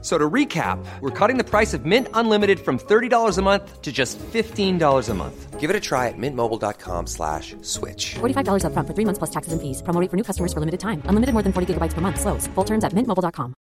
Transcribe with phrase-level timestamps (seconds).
[0.00, 3.90] So to recap, we're cutting the price of Mint Unlimited from $30 a month to
[3.90, 5.58] just $15 a month.
[5.58, 8.14] Give it a try at mintmobile.com slash switch.
[8.20, 9.82] $45 upfront for three months plus taxes and fees.
[9.82, 11.02] Promo rate for new customers for limited time.
[11.06, 12.20] Unlimited more than 40 gigabytes per month.
[12.20, 12.46] Slows.
[12.54, 13.54] Full terms at mintmobile.com.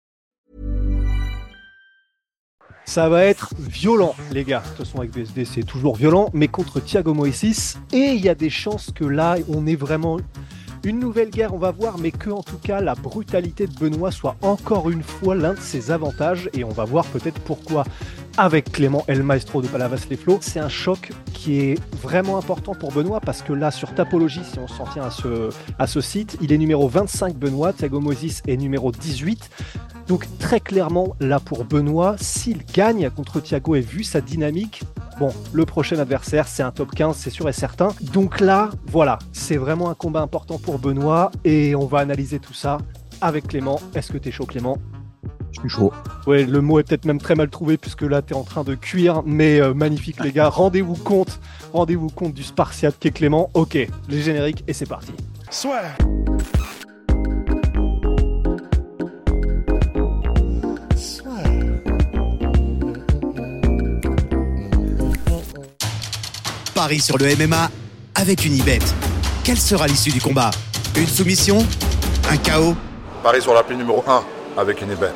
[2.87, 4.61] Ça va être violent, les gars.
[4.61, 6.29] De toute façon, avec BSD, c'est toujours violent.
[6.35, 10.19] Mais contre Thiago Moïsis, et il y a des chances que là, on est vraiment
[10.85, 14.11] une nouvelle guerre, on va voir, mais que en tout cas la brutalité de Benoît
[14.11, 17.85] soit encore une fois l'un de ses avantages, et on va voir peut-être pourquoi
[18.37, 20.39] avec Clément El Maestro de Palavas les Flots.
[20.41, 24.59] C'est un choc qui est vraiment important pour Benoît parce que là, sur Tapologie, si
[24.59, 25.05] on s'en tient
[25.79, 29.51] à ce, site, il est numéro 25 Benoît, Thiago Moses est numéro 18.
[30.09, 34.83] Donc très clairement, là pour Benoît, s'il gagne contre Thiago et vu sa dynamique,
[35.19, 37.89] bon, le prochain adversaire, c'est un top 15, c'est sûr et certain.
[38.13, 42.55] Donc là, voilà, c'est vraiment un combat important pour Benoît et on va analyser tout
[42.55, 42.79] ça
[43.21, 43.81] avec Clément.
[43.95, 44.79] Est-ce que t'es chaud Clément?
[45.53, 45.93] Je suis chaud.
[46.27, 48.75] Ouais, le mot est peut-être même très mal trouvé puisque là t'es en train de
[48.75, 50.49] cuire, mais euh, magnifique les gars.
[50.49, 51.39] Rendez-vous compte,
[51.73, 53.51] rendez-vous compte du Spartiate qu'est Clément.
[53.55, 53.79] Ok,
[54.09, 55.13] les génériques et c'est parti.
[55.51, 55.83] Soit.
[66.75, 67.71] Paris sur le MMA
[68.17, 68.81] avec une ibet.
[69.45, 70.51] Quelle sera l'issue du combat?
[70.97, 71.59] Une soumission?
[72.29, 72.75] Un chaos?
[73.23, 74.25] Paris sur l'appli numéro 1
[74.57, 75.13] avec une ibet.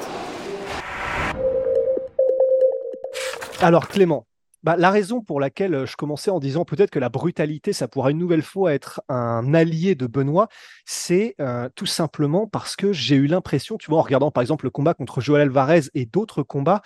[3.60, 4.24] Alors Clément,
[4.62, 7.88] bah, la raison pour laquelle euh, je commençais en disant peut-être que la brutalité, ça
[7.88, 10.46] pourra une nouvelle fois être un allié de Benoît,
[10.84, 14.64] c'est euh, tout simplement parce que j'ai eu l'impression, tu vois, en regardant par exemple
[14.64, 16.82] le combat contre Joël Alvarez et d'autres combats,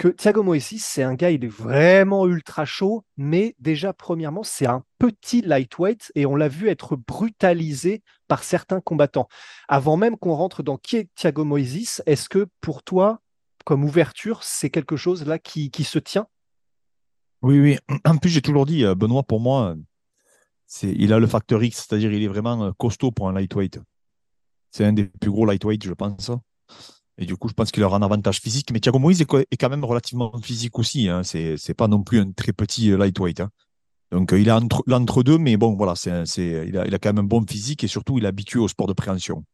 [0.00, 4.64] que Thiago Moïse, c'est un gars, il est vraiment ultra chaud, mais déjà, premièrement, c'est
[4.64, 9.28] un petit lightweight et on l'a vu être brutalisé par certains combattants.
[9.68, 13.20] Avant même qu'on rentre dans qui est Thiago Moïse, est-ce que pour toi,
[13.66, 16.26] comme ouverture, c'est quelque chose là qui, qui se tient?
[17.42, 17.78] Oui, oui.
[18.06, 19.76] En plus, j'ai toujours dit, euh, Benoît, pour moi,
[20.66, 23.78] c'est, il a le facteur X, c'est-à-dire il est vraiment euh, costaud pour un lightweight.
[24.70, 26.30] C'est un des plus gros lightweight, je pense.
[27.20, 28.70] Et du coup, je pense qu'il aura un avantage physique.
[28.72, 31.08] Mais Thiago Moïse est, quand même relativement physique aussi.
[31.08, 31.22] Hein.
[31.22, 33.40] C'est, c'est pas non plus un très petit euh, lightweight.
[33.40, 33.50] Hein.
[34.10, 37.28] Donc, il est entre, l'entre-deux, mais bon, voilà, il, a, il a quand même un
[37.28, 39.44] bon physique et surtout, il est habitué au sport de préhension.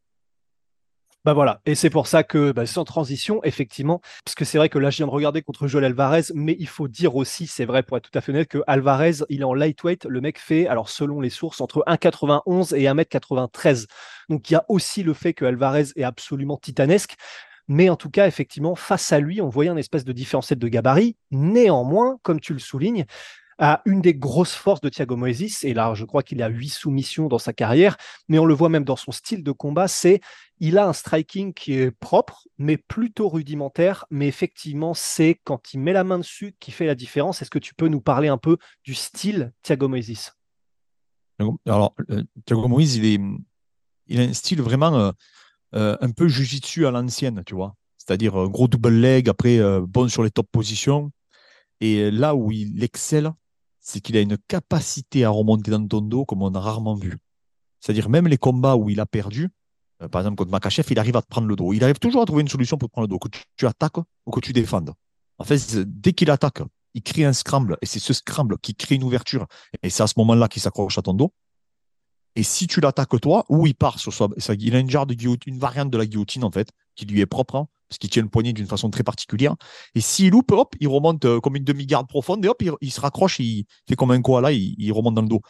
[1.27, 4.69] Bah voilà, et c'est pour ça que bah, sans transition, effectivement, parce que c'est vrai
[4.69, 7.65] que là je viens de regarder contre Joel Alvarez, mais il faut dire aussi, c'est
[7.65, 10.39] vrai pour être tout à fait honnête, que Alvarez, il est en lightweight, le mec
[10.39, 13.87] fait, alors selon les sources, entre 1,91 et 1m93.
[14.29, 17.17] Donc il y a aussi le fait que Alvarez est absolument titanesque.
[17.69, 20.69] Mais en tout cas, effectivement, face à lui, on voyait un espèce de différentiel de
[20.69, 21.17] gabarit.
[21.31, 23.07] Néanmoins, comme tu le soulignes,
[23.59, 26.69] à une des grosses forces de Thiago Moises, et là je crois qu'il a huit
[26.69, 27.97] soumissions dans sa carrière,
[28.29, 30.21] mais on le voit même dans son style de combat, c'est
[30.59, 35.81] il a un striking qui est propre, mais plutôt rudimentaire, mais effectivement c'est quand il
[35.81, 37.41] met la main dessus qui fait la différence.
[37.41, 40.35] Est-ce que tu peux nous parler un peu du style Thiago Moises
[41.67, 43.21] Alors, euh, Thiago est,
[44.09, 45.13] il a un style vraiment euh,
[45.77, 47.75] euh, un peu jujitsu à l'ancienne, tu vois.
[47.99, 51.11] C'est-à-dire gros double leg, après bon sur les top positions.
[51.81, 53.33] Et là où il excelle,
[53.81, 57.19] c'est qu'il a une capacité à remonter dans ton dos comme on a rarement vu.
[57.81, 59.51] C'est-à-dire même les combats où il a perdu,
[60.03, 61.73] euh, par exemple contre Makachev, il arrive à te prendre le dos.
[61.73, 63.99] Il arrive toujours à trouver une solution pour te prendre le dos, que tu, attaques
[63.99, 64.93] ou que tu défendes.
[65.39, 66.63] En fait, dès qu'il attaque,
[66.95, 69.47] il crée un scramble, et c'est ce scramble qui crée une ouverture,
[69.83, 71.33] et c'est à ce moment-là qu'il s'accroche à ton dos.
[72.37, 75.59] Et si tu l'attaques toi, ou il part sur soi, il a une de une
[75.59, 78.29] variante de la guillotine en fait, qui lui est propre, hein, parce qu'il tient le
[78.29, 79.57] poignet d'une façon très particulière.
[79.95, 83.01] Et s'il loupe, hop, il remonte euh, comme une demi-garde profonde et hop, il, se
[83.01, 85.41] raccroche, il fait comme un koala, il, il remonte dans le dos.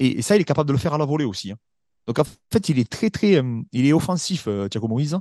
[0.00, 1.52] Et, ça, il est capable de le faire à la volée aussi.
[1.52, 1.56] Hein.
[2.08, 5.16] Donc en fait, il est très, très, euh, il est offensif, euh, Thiago Moïse.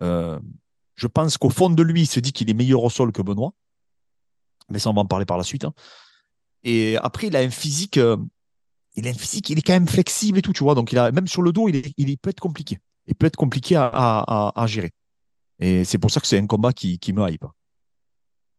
[0.00, 3.22] je pense qu'au fond de lui, il se dit qu'il est meilleur au sol que
[3.22, 3.54] Benoît.
[4.68, 5.64] Mais ça, on va en parler par la suite.
[5.64, 5.72] Hein.
[6.62, 7.98] Et après, il a un physique,
[8.94, 10.74] il a un physique, il est quand même flexible et tout, tu vois.
[10.74, 12.78] Donc il a, même sur le dos, il, est, il peut être compliqué.
[13.06, 14.92] Il peut être compliqué à, à, à gérer.
[15.58, 17.44] Et c'est pour ça que c'est un combat qui, qui me hype.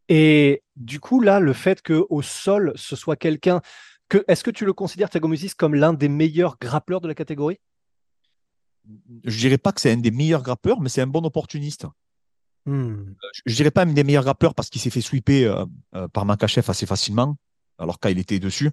[0.10, 3.62] Et du coup, là, le fait qu'au sol, ce soit quelqu'un.
[4.10, 7.58] Que, est-ce que tu le considères, Tagomusis, comme l'un des meilleurs grappleurs de la catégorie?
[9.24, 11.88] Je dirais pas que c'est un des meilleurs grappeurs, mais c'est un bon opportuniste.
[12.66, 13.14] Hmm.
[13.46, 15.66] Je dirais pas un des meilleurs grappeurs parce qu'il s'est fait sweeper euh,
[15.96, 17.38] euh, par Makachev assez facilement,
[17.78, 18.72] alors qu'il était dessus.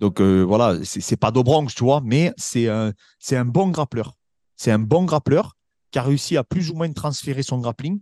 [0.00, 4.14] Donc euh, voilà, c'est pas d'Obronx, tu vois, mais c'est un, c'est un bon grappleur.
[4.56, 5.56] C'est un bon grappleur
[5.90, 8.00] qui a réussi à plus ou moins transférer son grappling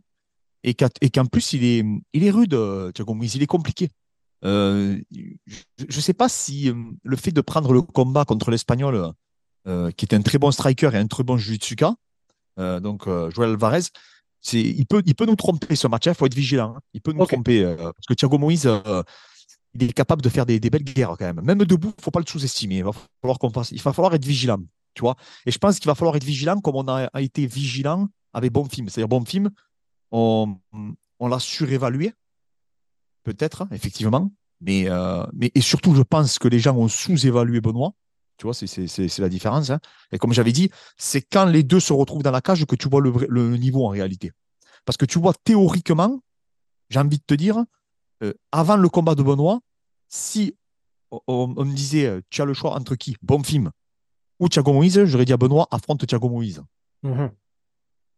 [0.67, 3.91] et qu'en plus, il est, il est rude, euh, Thiago Moïse, il est compliqué.
[4.45, 9.13] Euh, je ne sais pas si euh, le fait de prendre le combat contre l'Espagnol,
[9.97, 11.97] qui est un très bon striker et un très bon jiu-jitsuka,
[12.57, 13.83] donc Joël Alvarez,
[14.53, 16.75] il peut, il peut nous tromper ce match, il faut être vigilant.
[16.77, 16.81] Hein.
[16.95, 18.71] Il peut nous tromper parce que Thiago Moïse,
[19.81, 21.41] il est capable de faire des, belles guerres quand même.
[21.43, 22.77] Même debout, il ne faut pas le sous-estimer.
[22.79, 23.39] Il va falloir
[23.71, 24.59] il va falloir être vigilant,
[24.95, 25.17] tu vois.
[25.45, 28.87] Et je pense qu'il va falloir être vigilant comme on a, été vigilant avec Bonfim.
[28.89, 29.51] C'est-à-dire Bonfim,
[30.11, 30.59] on,
[31.21, 32.13] l'a surévalué,
[33.25, 34.31] peut-être, hein, effectivement.
[34.61, 37.93] Mais, euh, mais et surtout, je pense que les gens ont sous-évalué Benoît.
[38.39, 39.71] Tu vois, c'est la différence.
[39.71, 39.81] Hein.
[40.13, 42.89] Et comme j'avais dit, c'est quand les deux se retrouvent dans la cage que tu
[42.89, 44.33] vois le, niveau en réalité.
[44.85, 46.21] Parce que tu vois, théoriquement,
[46.91, 47.65] j'ai envie de te dire,
[48.23, 49.61] euh, avant le combat de Benoît,
[50.09, 50.55] si
[51.27, 53.17] on, me disait, euh, tu as le choix entre qui?
[53.23, 53.71] Bon film
[54.39, 56.63] ou Thiago Moïse, j'aurais dit à Benoît, affronte Thiago Moïse.
[57.03, 57.31] Mhm.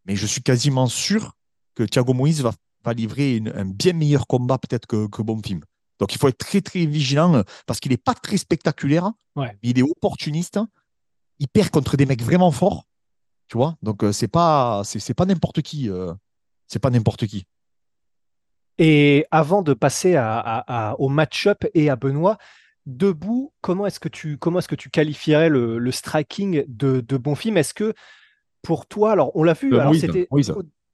[0.05, 1.33] Mais je suis quasiment sûr
[1.75, 2.51] que Thiago Moïse va,
[2.83, 5.61] va livrer un bien meilleur combat peut-être que, que Bonfim.
[5.99, 9.11] Donc il faut être très très vigilant euh, parce qu'il n'est pas très spectaculaire.
[9.63, 10.59] Il est opportuniste.
[11.39, 12.85] Il perd contre des mecs vraiment forts.
[13.47, 15.89] Tu vois Donc c'est pas c'est pas n'importe qui.
[15.89, 16.13] Euh,
[16.67, 17.45] c'est pas n'importe qui.
[18.79, 22.37] Et avant de passer à, au match-up et à Benoît,
[22.85, 27.57] debout, comment est-ce que tu comment est-ce que tu qualifierais le, striking de, de Bonfim
[27.57, 27.93] Est-ce que
[28.61, 30.27] pour toi, alors on l'a vu, alors c'était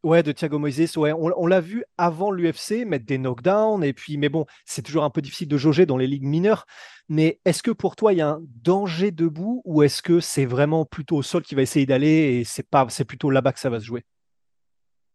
[0.04, 4.18] Ouais, de Thiago Moises, ouais, on, l'a vu avant l'UFC mettre des knockdowns, et puis,
[4.18, 6.68] mais bon, c'est toujours un peu difficile de jauger dans les ligues mineures.
[7.10, 10.46] Mais est-ce que pour toi, il y a un danger debout, ou est-ce que c'est
[10.46, 13.60] vraiment plutôt au sol qui va essayer d'aller, et c'est pas, c'est plutôt là-bas que
[13.60, 14.04] ça va se jouer?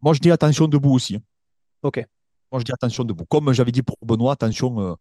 [0.00, 1.20] Moi, je dis attention debout aussi.
[1.84, 2.04] Ok.
[2.52, 3.24] Moi, je dis attention debout.
[3.26, 4.94] Comme j'avais dit pour Benoît, attention, euh,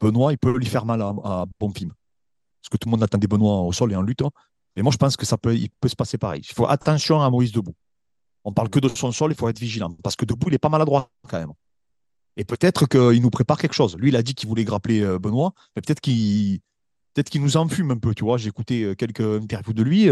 [0.00, 1.88] Benoît, il peut lui faire mal à, à Bonfim.
[1.88, 4.22] Parce que tout le monde attendait Benoît au sol et en lutte.
[4.22, 4.30] Hein.
[4.76, 6.42] Mais moi, je pense que ça peut, il peut se passer pareil.
[6.48, 7.74] Il faut attention à Moïse debout.
[8.44, 9.94] On parle que de son sol, il faut être vigilant.
[10.02, 11.52] Parce que debout, il est pas maladroit quand même.
[12.36, 13.96] Et peut-être qu'il nous prépare quelque chose.
[13.96, 16.60] Lui, il a dit qu'il voulait grappler euh, Benoît, mais peut-être qu'il
[17.14, 18.38] peut-être qu'il nous enfume un peu, tu vois.
[18.38, 20.08] J'ai écouté euh, quelques interviews de lui.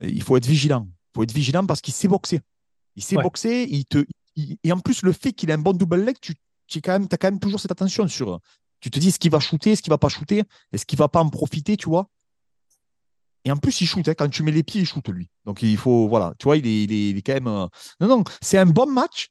[0.00, 0.86] Il faut être vigilant.
[0.88, 2.40] Il faut être vigilant parce qu'il sait boxer.
[2.96, 3.66] Il sait boxer.
[3.70, 4.04] Il te,
[4.36, 6.34] et en plus, le fait qu'il ait un bon double leg, tu,
[6.66, 8.40] tu as quand même toujours cette attention sur.
[8.80, 10.42] Tu te dis, est-ce qu'il va shooter, est-ce qu'il va pas shooter,
[10.72, 12.08] est-ce qu'il va pas en profiter, tu vois?
[13.44, 14.06] Et en plus, il shoot.
[14.08, 14.14] Hein.
[14.16, 15.28] Quand tu mets les pieds, il shoot, lui.
[15.44, 16.08] Donc, il faut.
[16.08, 16.34] Voilà.
[16.38, 17.46] Tu vois, il est, quand même.
[17.46, 17.66] Euh,
[18.00, 18.24] non, non.
[18.40, 19.28] C'est un bon match.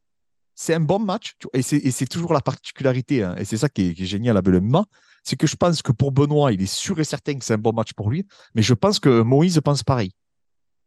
[0.55, 1.35] C'est un bon match.
[1.53, 3.23] Et c'est toujours la particularité.
[3.23, 3.35] Hein.
[3.37, 4.85] Et c'est ça qui est, génial à Belema.
[5.23, 7.57] C'est que je pense que pour Benoît, il est sûr et certain que c'est un
[7.57, 8.25] bon match pour lui.
[8.53, 10.11] Mais je pense que Moïse pense pareil.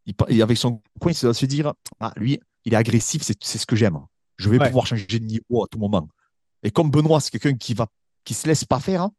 [0.05, 3.77] Il, avec son coin, il se dire Ah, lui, il est agressif, c'est ce que
[3.77, 3.97] j'aime.
[4.35, 6.07] Je vais pouvoir changer de niveau à tout moment.
[6.63, 7.87] Et comme Benoît, c'est quelqu'un qui va
[8.25, 9.13] qui se laisse pas faire, hein,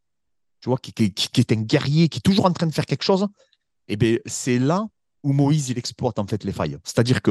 [0.61, 2.85] tu vois, qui, qui, qui, est un guerrier, qui est toujours en train de faire
[2.85, 3.27] quelque chose,
[3.89, 4.87] eh bien, c'est là
[5.23, 6.77] où Moïse, il exploite en fait les failles.
[6.85, 7.31] C'est-à-dire que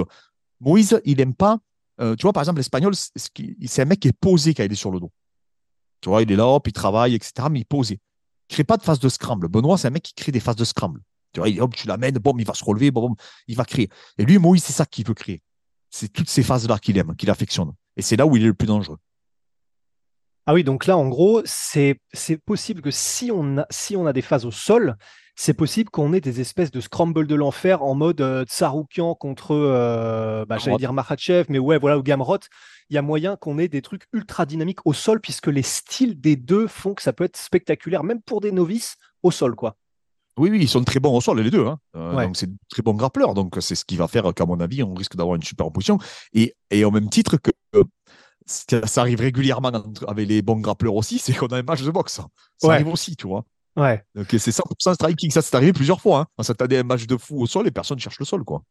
[0.60, 1.60] Moïse, il n'aime pas.
[2.02, 4.76] Euh, tu vois, par exemple, l'espagnol, c'est un mec qui est posé quand il est
[4.76, 5.12] sur le dos.
[6.02, 8.00] Tu vois, il est là, hop, il travaille, etc., mais il est posé.
[8.50, 9.50] Il ne crée pas de phase de scramble.
[9.50, 11.04] Benoît, c'est un mec qui crée des phases de scramble.
[11.32, 13.16] Tu vois, hop, tu l'amènes, bon, il va se relever, bon,
[13.48, 13.90] il va créer.
[14.18, 15.44] Et lui, Moïse, c'est ça qu'il veut créer.
[16.00, 17.74] C'est toutes ces phases-là qu'il aime, qu'il affectionne.
[17.96, 19.00] Et c'est là où il est le plus dangereux.
[20.46, 21.98] Ah oui, donc là, en gros, c'est
[22.46, 24.96] possible que si on, a, si on a des phases au sol,
[25.36, 29.56] c'est possible qu'on ait des espèces de scramble de l'enfer en mode euh, Tsaroukian contre,
[29.56, 32.42] euh, bah, j'allais dire Makhachev, mais ouais, voilà, ou Gamrot.
[32.92, 36.22] Il y a moyen qu'on ait des trucs ultra dynamiques au sol, puisque les styles
[36.22, 39.76] des deux font que ça peut être spectaculaire, même pour des novices au sol, quoi.
[40.38, 41.66] Oui, oui, ils sont très bons au sol, les deux.
[41.66, 41.80] Hein.
[41.96, 43.34] Euh, donc, c'est très bons grappleurs.
[43.34, 45.98] Donc, c'est ce qui va faire qu'à mon avis, on risque d'avoir une super opposition.
[46.34, 47.52] Et, et au même titre que
[48.46, 49.72] ça arrive régulièrement
[50.08, 52.22] avec les bons grappleurs aussi, c'est qu'on a un match de boxe.
[52.58, 53.44] Ça arrive aussi, tu vois.
[53.76, 54.04] Ouais.
[54.16, 55.32] Donc c'est 100% striking.
[55.32, 56.28] Ça, c'est arrivé plusieurs fois.
[56.38, 56.44] Hein.
[56.44, 58.64] S'attendait à un match de fou au sol et personne cherche le sol, quoi.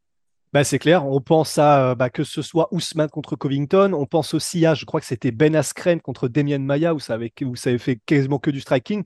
[0.52, 1.04] Bah, c'est clair.
[1.06, 3.92] On pense à euh, bah, que ce soit Ousmane contre Covington.
[3.92, 7.14] On pense aussi à, je crois que c'était Ben Askren contre Demian Maya où ça
[7.14, 9.04] avait, où ça avait fait quasiment que du striking.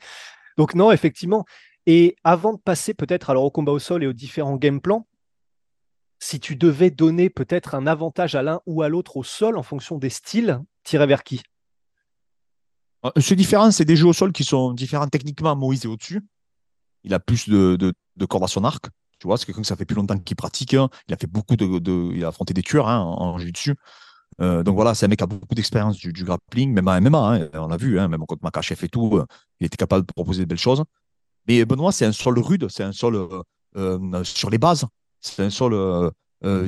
[0.57, 1.45] Donc non, effectivement.
[1.93, 5.09] Et avant de passer peut-être alors au combat au sol et aux différents game plans,
[6.21, 9.65] si tu devais donner peut-être un avantage à l'un ou à l'autre au sol en
[9.65, 11.43] fonction des styles, tirer vers qui?
[13.05, 15.57] Euh, c'est différent, c'est des jeux au sol qui sont différents techniquement.
[15.57, 16.23] Moïse est au-dessus.
[17.03, 18.85] Il a plus de, de, cordes à son arc.
[19.19, 20.75] Tu vois, c'est quelqu'un que ça fait plus longtemps qu'il pratique.
[20.75, 20.91] Hein.
[21.09, 23.75] Il a fait beaucoup de, il a affronté des tueurs hein, en, jeu dessus.
[24.41, 27.19] Euh, donc voilà, c'est un mec qui a beaucoup d'expérience du, grappling, même en MMA.
[27.19, 29.27] Hein, on l'a vu, même contre Makachev et tout, euh,
[29.59, 30.85] il était capable de proposer de belles choses.
[31.51, 33.29] Mais Benoît, c'est un sol rude, c'est un sol
[34.23, 34.87] sur les bases.
[35.21, 36.13] C'est un sol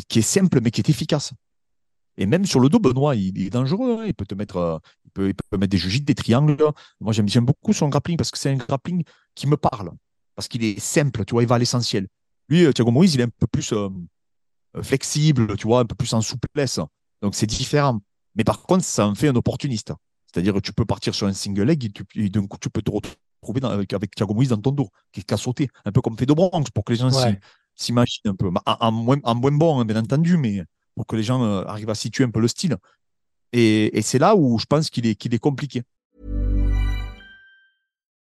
[0.09, 1.33] qui est simple mais qui est efficace.
[2.17, 3.99] Et même sur le dos, Benoît, il, est dangereux.
[4.01, 4.07] Hein.
[4.07, 4.81] Il peut te mettre,
[5.17, 6.57] euh, des jugites, des triangles.
[7.01, 9.05] Moi, j'aime beaucoup son grappling parce que c'est un grappling
[9.37, 9.93] qui me parle.
[10.35, 12.09] Parce qu'il est simple, tu vois, il va à l'essentiel.
[12.49, 13.89] Lui, euh, Thiago Moïse, il est un peu plus, euh,
[14.77, 16.81] euh, flexible, tu vois, un peu plus en souplesse.
[17.23, 18.01] Donc c'est différent.
[18.35, 19.93] Mais par contre, ça en fait un opportuniste.
[20.27, 22.83] C'est-à-dire que tu peux partir sur un single leg et, et d'un coup, tu peux
[22.83, 23.17] te retrouver
[23.61, 26.17] dans- avec, avec Thiago Moïse dans ton dos, qui qui a sauté, un peu comme
[26.17, 27.39] fait de Bronx, pour que les gens Ouais.
[27.75, 28.49] s'imaginent un peu.
[28.67, 30.63] En, en moins, en moins bon, hein, bien entendu, mais
[30.95, 32.77] pour que les gens euh, arrivent à situer un peu le style.
[33.53, 35.83] Et, et c'est là où je pense qu'il est, qu'il est compliqué.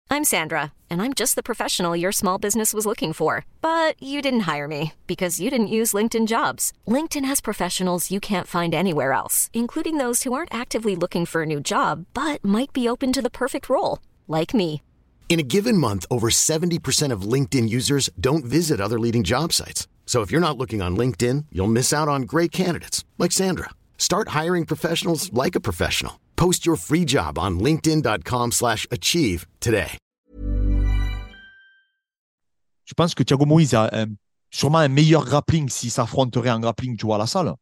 [0.09, 3.45] I'm Sandra, and I'm just the professional your small business was looking for.
[3.61, 6.73] But you didn't hire me because you didn't use LinkedIn jobs.
[6.87, 11.43] LinkedIn has professionals you can't find anywhere else, including those who aren't actively looking for
[11.43, 14.81] a new job but might be open to the perfect role, like me.
[15.29, 19.87] In a given month, over 70% of LinkedIn users don't visit other leading job sites.
[20.07, 23.71] So if you're not looking on LinkedIn, you'll miss out on great candidates like Sandra.
[23.99, 26.21] Start hiring professionals like a professional.
[26.37, 29.99] Post your free job on linkedin.com/achieve slash achieve today.
[32.89, 34.15] Je pense que Thiago Moïse a un-
[34.51, 37.53] sûrement un meilleur grappling s'il s'affronterait en grappling, tu vois, à la salle.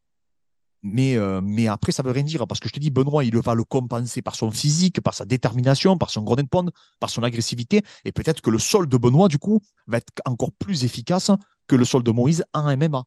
[0.87, 3.35] Mais, euh, mais après, ça veut rien dire parce que je te dis, Benoît, il
[3.39, 7.09] va le compenser par son physique, par sa détermination, par son gros de pound, par
[7.09, 7.81] son agressivité.
[8.05, 11.31] Et peut-être que le sol de Benoît, du coup, va être encore plus efficace
[11.67, 13.03] que le sol de Moïse en MMA.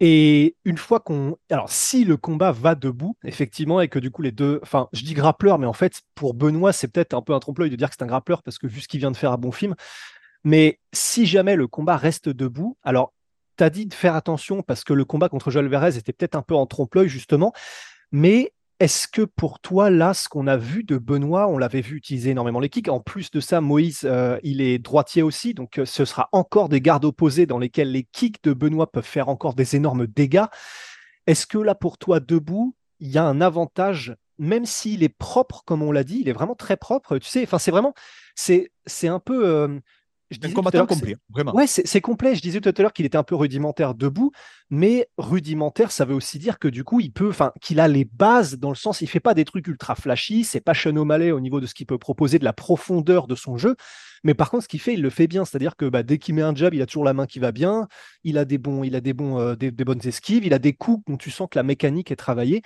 [0.00, 1.36] Et une fois qu'on.
[1.50, 4.58] Alors, si le combat va debout, effectivement, et que du coup, les deux.
[4.64, 7.70] Enfin, je dis grappleur, mais en fait, pour Benoît, c'est peut-être un peu un trompe-l'œil
[7.70, 9.36] de dire que c'est un grappleur parce que vu ce qu'il vient de faire à
[9.36, 9.76] bon film.
[10.42, 13.12] Mais si jamais le combat reste debout, alors,
[13.58, 16.36] tu as dit de faire attention parce que le combat contre Joel Verez était peut-être
[16.36, 17.52] un peu en trompe-l'œil, justement.
[18.12, 21.96] Mais est-ce que pour toi, là, ce qu'on a vu de Benoît, on l'avait vu
[21.96, 22.88] utiliser énormément les kicks.
[22.88, 25.52] En plus de ça, Moïse, euh, il est droitier aussi.
[25.52, 29.04] Donc, euh, ce sera encore des gardes opposés dans lesquels les kicks de Benoît peuvent
[29.04, 30.46] faire encore des énormes dégâts.
[31.26, 35.62] Est-ce que là, pour toi, debout, il y a un avantage, même s'il est propre,
[35.66, 37.18] comme on l'a dit, il est vraiment très propre.
[37.18, 37.94] Tu sais, enfin, c'est vraiment,
[38.36, 39.46] c'est, c'est un peu.
[39.46, 39.80] euh,
[40.30, 41.54] je un combattant complet, vraiment.
[41.54, 42.34] Ouais, c'est c'est complet.
[42.34, 44.30] Je disais tout à l'heure qu'il était un peu rudimentaire debout,
[44.68, 48.04] mais rudimentaire, ça veut aussi dire que du coup, il peut, enfin, qu'il a les
[48.04, 51.30] bases dans le sens, il fait pas des trucs ultra flashy, c'est pas Sean O'Malley
[51.30, 53.74] au niveau de ce qu'il peut proposer, de la profondeur de son jeu,
[54.22, 55.44] mais par contre, ce qu'il fait, il le fait bien.
[55.44, 57.52] C'est-à-dire que bah, dès qu'il met un jab, il a toujours la main qui va
[57.52, 57.88] bien,
[58.22, 60.58] il a des bons, il a des bons, euh, des, des bonnes esquives, il a
[60.58, 62.62] des coups dont tu sens que la mécanique est travaillée,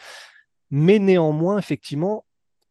[0.71, 2.25] mais néanmoins, effectivement.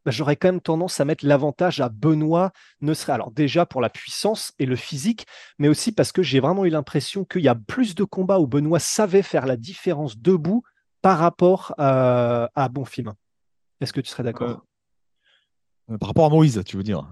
[0.06, 3.82] Bah, J'aurais quand même tendance à mettre l'avantage à Benoît, ne serait alors déjà pour
[3.82, 5.26] la puissance et le physique,
[5.60, 8.48] mais aussi parce que j'ai vraiment eu l'impression qu'il y a plus de combats où
[8.48, 10.64] Benoît savait faire la différence debout
[11.02, 13.14] par rapport à, à Bonfim.
[13.80, 14.62] Est-ce que tu serais d'accord?
[15.90, 17.08] Euh, par rapport à Moïse, tu veux dire?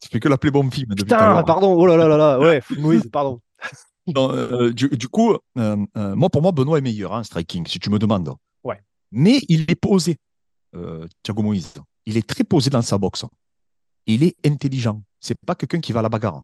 [0.00, 2.16] Tu fais que l'appeler bon film depuis tout à Putain, pardon, oh là là là
[2.16, 3.40] là, ouais, Moïse, pardon.
[4.06, 7.66] Non, euh, du, du coup, euh, euh, moi, pour moi, Benoît est meilleur en striking,
[7.66, 8.34] si tu me demandes.
[8.62, 8.80] Ouais.
[9.10, 10.16] Mais il est posé,
[10.74, 11.74] euh, Thiago Moïse.
[12.06, 13.24] Il est très posé dans sa boxe.
[14.06, 15.02] Il est intelligent.
[15.20, 16.42] C'est pas quelqu'un qui va à la bagarre.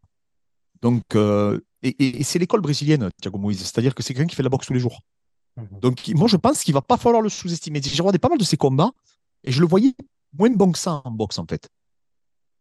[0.80, 3.60] Donc, euh, et, et- et c'est l'école brésilienne, Thiago Moïse.
[3.60, 5.00] C'est-à-dire que c'est quelqu'un qui fait la boxe tous les jours.
[5.56, 5.80] Mhm.
[5.80, 7.80] Donc, moi, je pense qu'il va pas falloir le sous-estimer.
[7.82, 8.90] J'ai regardé pas mal de ses combats
[9.44, 9.94] et je le voyais
[10.36, 11.68] moins bon que ça en boxe, en fait.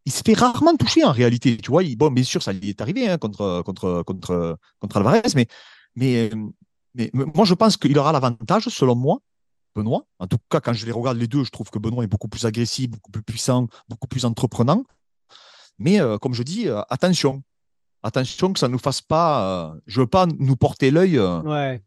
[0.05, 1.57] Il se fait rarement toucher en réalité.
[1.57, 4.97] Tu vois, il- bon, bien sûr, ça lui est arrivé hein, contre, contre, contre, contre
[4.97, 5.47] Alvarez, mais,
[5.95, 6.29] mais,
[6.93, 9.19] mais, mais moi, je pense qu'il aura l'avantage, selon moi,
[9.75, 10.05] Benoît.
[10.19, 12.27] En tout cas, quand je les regarde les deux, je trouve que Benoît est beaucoup
[12.27, 14.83] plus agressif, beaucoup plus puissant, beaucoup plus entreprenant.
[15.79, 17.41] Mais euh, comme je dis, euh, attention.
[18.03, 19.69] Attention que ça ne nous fasse pas.
[19.71, 21.19] euh, je veux pas nous porter l'œil.
[21.19, 21.81] Ouais.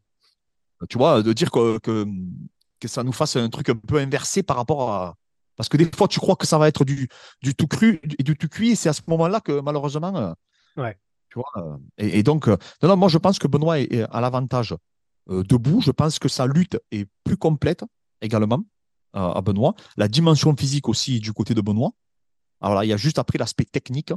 [0.88, 2.06] tu vois, de dire que, que,
[2.80, 5.14] que ça nous fasse un truc un peu inversé par rapport à.
[5.56, 7.08] Parce que des fois, tu crois que ça va être du,
[7.42, 10.34] du tout cru et du tout cuit, et c'est à ce moment-là que malheureusement.
[10.76, 10.98] Ouais.
[11.30, 14.20] Tu vois, et, et donc, non, non, moi, je pense que Benoît est, est à
[14.20, 14.74] l'avantage
[15.28, 15.80] debout.
[15.80, 17.84] Je pense que sa lutte est plus complète
[18.20, 18.62] également
[19.16, 19.74] euh, à Benoît.
[19.96, 21.92] La dimension physique aussi du côté de Benoît.
[22.60, 24.12] Alors là, il y a juste après l'aspect technique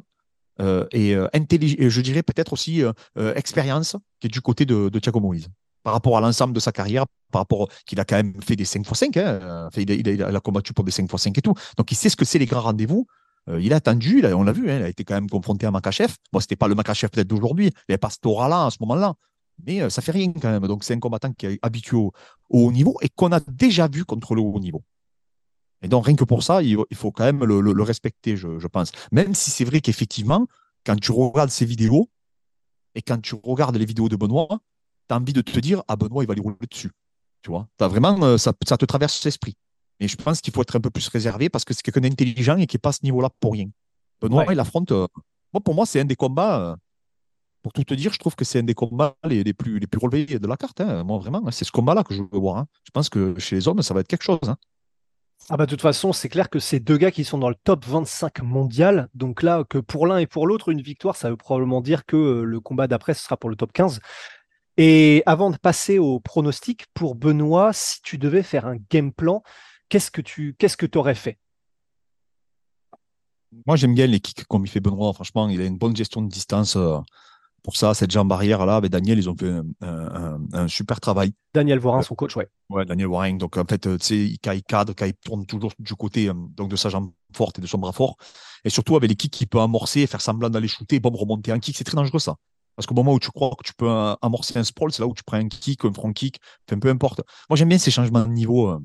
[0.60, 4.66] euh, et, euh, et je dirais peut-être aussi euh, euh, expérience qui est du côté
[4.66, 5.50] de, Thiago Moïse
[5.84, 8.66] par rapport à l'ensemble de sa carrière, par rapport qu'il a quand même fait des
[8.66, 11.54] 5x5, hein, euh, il, a, combattu pour des 5x5 et tout.
[11.78, 13.08] Donc il sait ce que c'est les grands rendez-vous.
[13.48, 15.72] Euh, il a attendu, on l'a vu, hein, il a été quand même confronté à
[15.72, 16.14] Makachev.
[16.34, 19.14] Bon, c'était pas le Makachev peut-être d'aujourd'hui, il n'y avait aura-là à ce moment-là,
[19.66, 20.68] mais euh, ça fait rien quand même.
[20.68, 22.12] Donc c'est un combattant qui est habitué au,
[22.50, 24.84] au haut niveau et qu'on a déjà vu contre le haut niveau.
[25.82, 28.36] Et donc rien que pour ça, il, il faut quand même le, le- le respecter,
[28.38, 28.92] je, je pense.
[29.12, 30.48] Même si c'est vrai qu'effectivement,
[30.86, 32.10] quand tu regardes ces vidéos
[32.96, 34.48] et quand tu regardes les vidéos de Benoît,
[35.08, 36.92] tu as envie de te dire, ah Benoît, il va lui rouler dessus.
[37.44, 39.56] Tu vois, vraiment, euh, ça, ça te traverse l'esprit.
[40.00, 42.58] Et je pense qu'il faut être un peu plus réservé parce que c'est quelqu'un d'intelligent
[42.58, 43.68] et qui n'est pas à ce niveau-là pour rien.
[44.22, 44.54] Benoît, Ouais.
[44.54, 44.92] il affronte.
[44.92, 45.08] euh,
[45.54, 46.60] moi, pour moi, c'est un des combats.
[46.72, 46.76] euh,
[47.68, 49.88] pour tout te dire, je trouve que c'est un des combats les, les plus, les
[49.88, 50.80] plus relevés de la carte.
[50.80, 51.04] hein.
[51.04, 52.58] Moi, vraiment, hein, c'est ce combat-là que je veux voir.
[52.60, 52.68] hein.
[52.86, 54.40] Je pense que chez les hommes, ça va être quelque chose.
[54.48, 54.56] hein.
[55.50, 57.56] Ah bah de toute façon, c'est clair que c'est deux gars qui sont dans le
[57.56, 59.10] top 25 mondial.
[59.16, 62.16] Donc là, que pour l'un et pour l'autre, une victoire, ça veut probablement dire que
[62.16, 64.00] euh, le combat d'après, ce sera pour le top 15.
[64.78, 69.44] Et avant de passer au pronostic, pour Benoît, si tu devais faire un game plan,
[69.90, 71.38] qu'est-ce que tu qu'est-ce que aurais fait?
[73.66, 75.12] Moi, j'aime bien les kicks comme il fait Benoît.
[75.14, 76.78] Franchement, il a une bonne gestion de distance.
[77.68, 80.68] Euh, pour ça, cette jambe arrière là, avec Daniel, ils ont fait un, un- un
[80.68, 81.34] super travail.
[81.54, 82.48] Daniel Vorin, son coach, ouais.
[82.70, 83.38] Ouais, Daniel Warren.
[83.38, 85.94] Donc, en fait, euh, tu sais, il- quand il cadre, quand il tourne toujours du
[85.96, 88.18] côté euh, donc de sa jambe forte et de son bras fort.
[88.64, 91.60] Et surtout, avec les kicks, il peut amorcer, faire semblant d'aller shooter, bon, remonter un
[91.60, 91.78] kick.
[91.78, 92.36] C'est très dangereux, ça.
[92.76, 95.08] Parce qu'au moment où tu crois que tu peux euh, amorcer un sprawl, c'est là
[95.08, 97.22] où tu prends un kick, un front kick, enfin, peu importe.
[97.50, 98.80] Moi, j'aime bien ces changements de niveau.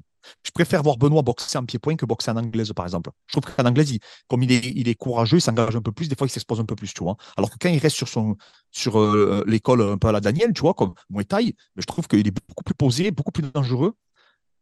[0.44, 3.10] Je préfère voir Benoît boxer en pied-point que boxer en anglaise, par exemple.
[3.26, 5.92] Je trouve qu'en anglaise, il- comme il est, il est courageux, il s'engage un peu
[5.92, 7.16] plus, des fois, il s'expose un peu plus, tu vois.
[7.36, 8.36] Alors que quand il reste sur, son,
[8.70, 11.86] sur euh, l'école un peu à la Daniel, tu vois, comme Muay Thai, mais je
[11.86, 13.94] trouve qu'il est beaucoup plus posé, beaucoup plus dangereux.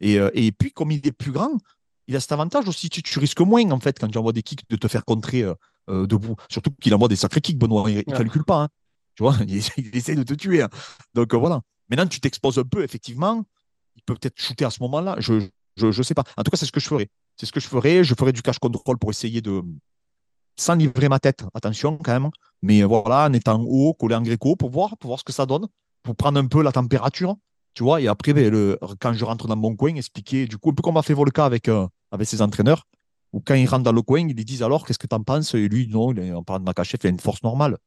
[0.01, 1.53] Et, euh, et puis, comme il est plus grand,
[2.09, 2.89] il a cet avantage aussi.
[2.91, 5.43] Tu, tu risques moins, en fait, quand tu envoies des kicks, de te faire contrer
[5.43, 6.37] euh, debout.
[6.51, 7.91] Surtout qu'il envoie des sacrés kicks, Benoît.
[7.91, 8.05] Il ne Ouais.
[8.17, 8.63] calcule pas.
[8.63, 8.69] hein.
[9.17, 10.63] Tu vois, il essaie, il essaie de te tuer.
[10.63, 10.69] hein.
[11.15, 11.61] Donc, voilà.
[11.91, 13.45] Maintenant, tu t'exposes un peu, effectivement.
[14.15, 15.17] Peut-être shooter à ce moment-là.
[15.19, 15.41] Je
[15.77, 16.25] je, je sais pas.
[16.37, 17.09] En tout cas, c'est ce que je ferais.
[17.37, 18.05] C'est ce que je ferais.
[18.05, 19.63] Je ferais du cash control pour essayer de.
[20.57, 22.31] Sans livrer ma tête, attention quand même.
[22.63, 25.47] Mais voilà, en étant haut, collé en gréco pour voir, pour voir ce que ça
[25.47, 25.67] donne,
[26.03, 27.37] pour prendre un peu la température.
[27.73, 30.71] Tu vois, et après, ben, le, quand je rentre dans mon coin, expliquer, du coup,
[30.71, 32.85] un peu comme a fait Volka avec, euh, avec ses entraîneurs,
[33.33, 35.23] ou quand il rentre dans le coin, ils lui disent alors, qu'est-ce que tu en
[35.23, 35.55] penses?
[35.55, 37.79] Et lui, non, il est- en parlant de Makachev, il a une force normale.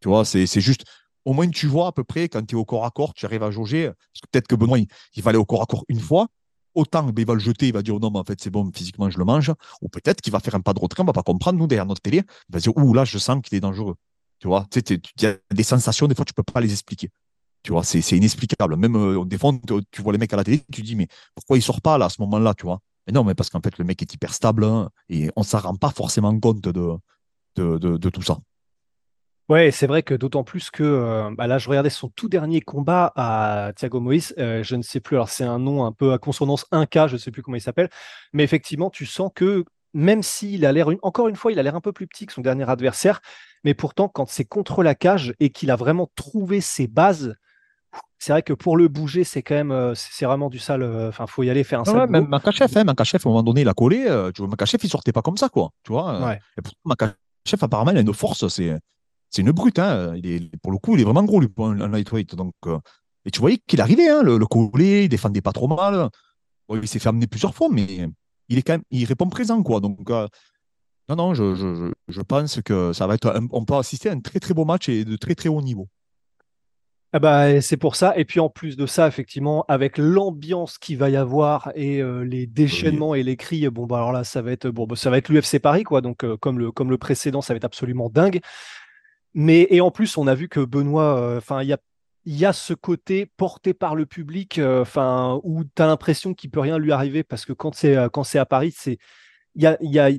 [0.00, 0.84] Tu vois, c'est juste,
[1.28, 3.26] au moins tu vois à peu près, quand tu es au corps à corps, tu
[3.26, 3.88] arrives à jauger.
[3.88, 6.28] Parce que peut-être que Benoît, il, va aller au corps à corps une fois,
[6.74, 8.70] autant ben, il va le jeter, il va dire non, mais en fait, c'est bon,
[8.74, 9.52] physiquement, je le mange.
[9.82, 11.84] Ou peut-être qu'il va faire un pas de retrait, on va pas comprendre, nous, derrière
[11.84, 13.96] notre télé, il va dire ouh, là, je sens qu'il est dangereux.
[14.38, 17.10] Tu vois, tu il y a des sensations, des fois, tu peux pas les expliquer.
[17.64, 18.76] Tu vois, c'est inexplicable.
[18.76, 19.52] Même euh, des fois,
[19.92, 22.06] tu- vois les mecs à la télé, tu dis, mais pourquoi il sort pas là,
[22.06, 22.80] à ce moment-là, tu vois?
[23.06, 25.60] Mais non, mais parce qu'en fait, le mec est hyper stable hein, et on s'en
[25.60, 26.96] rend pas forcément compte de,
[27.56, 28.38] de, de tout ça.
[29.48, 32.60] Ouais, c'est vrai que d'autant plus que euh, bah là, je regardais son tout dernier
[32.60, 34.34] combat à Thiago Moïse.
[34.38, 37.14] euh, je ne sais plus, alors c'est un nom un peu à consonance 1K, je
[37.14, 37.88] ne sais plus comment il s'appelle.
[38.34, 39.64] Mais effectivement, tu sens que
[39.94, 42.26] même s'il a l'air, une- encore une fois, il a l'air un peu plus petit
[42.26, 43.20] que son dernier adversaire.
[43.64, 47.34] Mais pourtant, quand c'est contre la cage et qu'il a vraiment trouvé ses bases,
[48.18, 50.82] c'est vrai que pour le bouger, c'est quand même, euh, c'est vraiment du sale.
[51.08, 53.42] Enfin, faut y aller faire un sale ouais, même Makachev, hein, Makachev, à un moment
[53.42, 54.04] donné, il a collé.
[54.34, 55.70] tu vois, Makachev, il sortait pas comme ça, quoi.
[55.84, 56.20] Tu vois.
[56.22, 56.38] Ouais.
[56.58, 57.16] Et pourtant, Makachev,
[57.62, 58.46] apparemment, il a une force.
[58.48, 58.78] C'est,
[59.30, 59.78] c'est une brute.
[59.78, 60.14] Hein.
[60.62, 62.34] Pour le coup, il est vraiment gros, lui, un, lightweight.
[62.34, 62.78] Donc, euh,
[63.24, 66.08] et tu voyais qu'il arrivait, hein, le, le collé, il défendait pas trop mal.
[66.70, 68.08] Il s'est fait amener plusieurs fois, mais
[68.48, 69.80] il est quand même, il répond présent, quoi.
[69.80, 70.26] Donc, euh,
[71.08, 74.54] non, non, je, pense que ça va être, on peut assister à un très, très
[74.54, 75.88] beau match et de très, très haut niveau.
[77.14, 78.12] Ah bah, c'est pour ça.
[78.18, 82.22] Et puis en plus de ça, effectivement, avec l'ambiance qu'il va y avoir et euh,
[82.22, 85.08] les déchaînements et les cris, bon bah alors là, ça va être bon, bah, ça
[85.08, 86.02] va être l'UFC Paris quoi.
[86.02, 88.40] Donc comme le comme le précédent, ça va être absolument dingue.
[89.40, 91.78] Mais et en plus, on a vu que Benoît, euh, enfin il y a
[92.24, 94.84] il y a ce côté porté par le public, euh,
[95.44, 98.24] où tu as l'impression qu'il peut rien lui arriver parce que quand c'est euh, quand
[98.24, 98.98] c'est à Paris, c'est
[99.54, 100.10] il y a, y a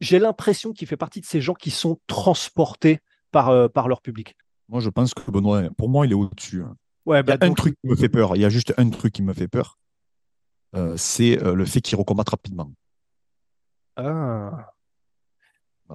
[0.00, 3.00] j'ai l'impression qu'il fait partie de ces gens qui sont transportés
[3.32, 4.36] par euh, par leur public.
[4.68, 6.62] Moi, je pense que Benoît, pour moi, il est au-dessus.
[6.62, 6.76] hein.
[7.06, 8.36] Ouais, Il y bah, a un donc- truc qui me fait peur.
[8.36, 9.78] Il y a juste un truc qui me fait peur.
[10.74, 12.70] Euh, c'est le fait qu'il recombatte rapidement.
[13.96, 14.68] Ah.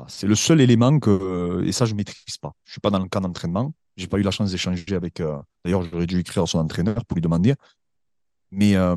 [0.07, 2.53] C'est le seul élément que, euh, et ça, je maîtrise pas.
[2.63, 3.73] Je suis pas dans le camp d'entraînement.
[3.97, 5.19] J'ai pas eu la chance d'échanger avec.
[5.19, 7.55] euh, D'ailleurs, j'aurais dû écrire à son entraîneur pour lui demander.
[8.51, 8.95] Mais euh,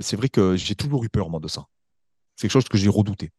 [0.00, 1.64] c'est vrai que j'ai toujours eu peur, moi, de ça.
[2.36, 3.30] C'est quelque chose que j'ai redouté.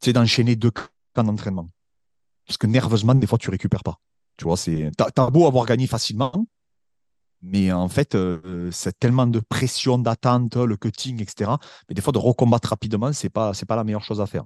[0.00, 1.68] C'est d'enchaîner deux camps d'entraînement.
[2.46, 3.96] Parce que nerveusement, des fois, tu récupères pas.
[4.36, 4.90] Tu vois, c'est.
[4.96, 6.32] T'as beau avoir gagné facilement,
[7.42, 8.16] mais en fait,
[8.70, 11.52] c'est tellement de pression, d'attente, le cutting, etc.
[11.88, 14.44] Mais des fois, de recombattre rapidement, c'est pas, pas la meilleure chose à faire.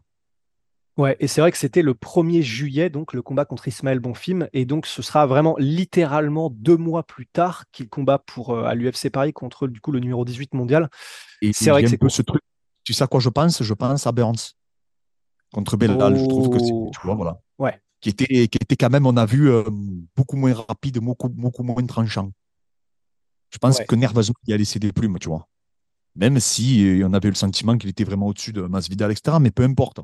[0.97, 4.49] Ouais, et c'est vrai que c'était le 1er juillet, donc le combat contre Ismaël Bonfim,
[4.53, 8.75] et donc ce sera vraiment littéralement deux mois plus tard qu'il combat pour euh, à
[8.75, 10.91] l'UFC Paris contre du coup le numéro 18 mondial.
[11.43, 12.43] Et C'est vrai que un c'est ce truc.
[12.85, 13.63] Tu sais à quoi je pense?
[13.63, 14.53] Je pense à Burns
[15.53, 16.17] contre Bellal.
[16.19, 16.91] Je trouve que c'est, Oh.
[16.93, 17.81] tu vois, voilà, Ouais.
[18.01, 19.63] qui était, qui était quand même, on a vu euh,
[20.17, 22.31] beaucoup moins rapide, beaucoup, beaucoup moins tranchant.
[23.53, 23.87] Je pense Ouais.
[23.87, 25.49] que nerveusement, il a laissé des plumes, tu vois.
[26.17, 29.39] Même si euh, on avait eu le sentiment qu'il était vraiment au-dessus de Masvidal, etc.
[29.41, 30.01] Mais peu importe.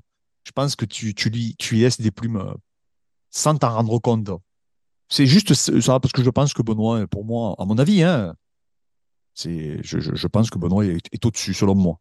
[0.46, 2.54] Je pense que tu, tu lui, tu lui laisses des plumes euh,
[3.30, 4.30] sans t'en rendre compte.
[5.08, 8.36] C'est juste ça, parce que je pense que Benoît, pour moi, à mon avis, hein,
[9.34, 11.98] c'est, je, je, je pense que Benoît est, est au-dessus, selon moi.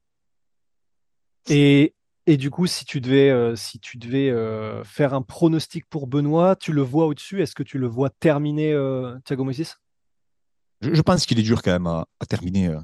[1.50, 1.96] Et,
[2.28, 6.06] et du coup, si tu devais, euh, si tu devais euh, faire un pronostic pour
[6.06, 7.42] Benoît, tu le vois au-dessus?
[7.42, 9.76] Est-ce que tu le vois terminer euh, Thiago Moïse?
[10.82, 12.68] Je, je pense qu'il est dur quand même à, à terminer.
[12.68, 12.80] euh.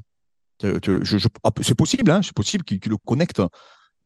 [1.44, 3.42] Ah, c'est possible, hein, c'est possible qu'il qu'il le connecte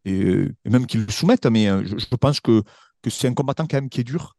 [0.06, 2.64] et, même qu'il le soumette, mais euh, je, pense que,
[3.02, 4.36] que c'est un combattant quand même qui est dur,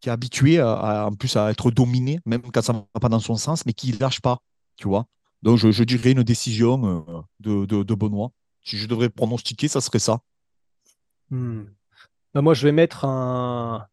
[0.00, 3.08] qui est habitué à, en plus à être dominé, même quand ça ne va pas
[3.08, 4.38] dans son sens, mais qui ne lâche pas,
[4.76, 5.06] tu vois.
[5.42, 8.30] Donc je, je dirais une décision euh, de, de, de Benoît.
[8.62, 10.20] Si je devrais pronostiquer, ça serait ça.
[11.30, 11.64] Hmm.
[12.34, 13.86] Moi, je vais mettre un.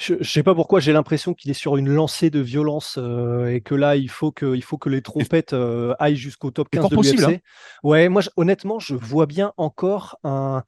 [0.00, 3.48] Je, je sais pas pourquoi j'ai l'impression qu'il est sur une lancée de violence euh,
[3.48, 6.68] et que là, il faut que, il faut que les trompettes euh, aillent jusqu'au top
[6.72, 7.34] C'est 15 fort de possible, l'UFC.
[7.34, 7.40] hein.
[7.84, 10.62] Ouais, moi, je- honnêtement, je vois bien encore un,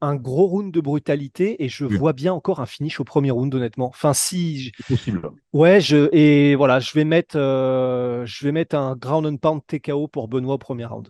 [0.00, 1.96] un gros round de brutalité et je Oui.
[1.96, 3.88] vois bien encore un finish au premier round, honnêtement.
[3.88, 4.58] Enfin, si.
[4.60, 5.28] j- C'est possible.
[5.52, 9.60] Ouais, je, et voilà, je vais mettre, euh, je vais mettre un ground and pound
[9.66, 11.08] TKO pour Benoît au premier round.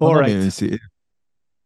[0.00, 0.36] Non, Alright.
[0.36, 0.50] mais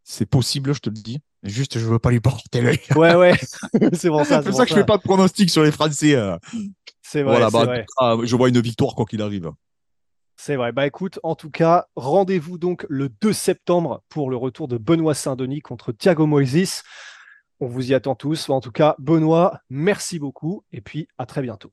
[0.05, 1.21] c'est possible, je te le dis.
[1.43, 2.81] Juste, je veux pas lui porter l'œil.
[2.97, 3.35] Ouais, ouais,
[3.93, 4.43] c'est pour ça.
[4.43, 6.15] C'est pour ça que je fais pas de pronostic sur les Français.
[6.15, 6.37] euh.
[7.03, 7.87] C'est vrai, Voilà, bah, vrai.
[7.99, 9.51] cas, je vois une victoire quoi qu'il arrive.
[10.37, 10.73] C'est vrai.
[10.73, 15.15] Bah écoute, en tout cas, rendez-vous donc le 2 septembre pour le retour de Benoît
[15.15, 16.83] Saint-Denis contre Thiago Moises.
[17.61, 18.49] On vous y attend tous.
[18.49, 21.73] En tout cas, Benoît, merci beaucoup et puis à très bientôt.